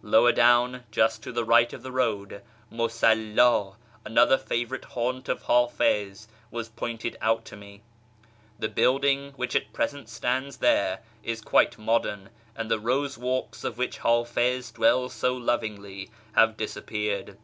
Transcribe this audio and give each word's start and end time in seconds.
Lower 0.00 0.32
down, 0.32 0.84
just 0.90 1.22
to 1.22 1.32
the 1.32 1.44
right 1.44 1.70
of 1.70 1.82
the 1.82 1.92
road, 1.92 2.40
Musalla, 2.70 3.76
another 4.06 4.38
favourite 4.38 4.86
haunt 4.86 5.28
of 5.28 5.42
Hafiz, 5.42 6.28
was 6.50 6.70
pointed 6.70 7.18
out 7.20 7.44
to 7.44 7.58
me. 7.58 7.82
The 8.58 8.70
building 8.70 9.32
wdiich 9.36 9.54
at 9.54 9.72
present 9.74 10.08
stands 10.08 10.56
there 10.56 11.00
is 11.22 11.42
quite 11.42 11.76
modern, 11.76 12.30
and 12.56 12.70
the 12.70 12.80
"rose 12.80 13.18
walks," 13.18 13.66
on 13.66 13.72
which 13.72 13.98
Hafiz 13.98 14.70
dwells 14.70 15.12
so 15.12 15.36
lovingly, 15.36 16.08
have 16.32 16.56
dis 16.56 16.74
appeared. 16.74 17.36